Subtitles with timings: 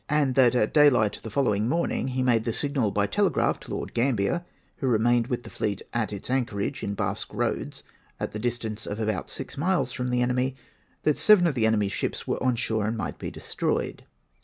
[0.09, 3.93] and tliat at daylight the following morning he made the signal by telegraph to Lord
[3.93, 4.43] Gambler
[4.77, 7.83] (who remained with the fleet at its anchorage in Bas(|ue Roads,
[8.19, 10.55] at the distance of about six miles from the enemy)
[11.03, 14.03] that seven of the enemy's ships were on shore and might be destroyed.